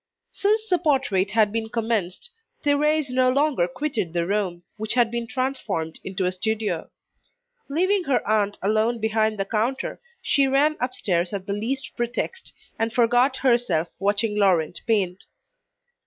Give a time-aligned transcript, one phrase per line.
[0.31, 2.31] Since the portrait had been commenced,
[2.65, 6.89] Thérèse no longer quitted the room, which had been transformed into a studio.
[7.69, 12.91] Leaving her aunt alone behind the counter, she ran upstairs at the least pretext, and
[12.91, 15.25] forgot herself watching Laurent paint.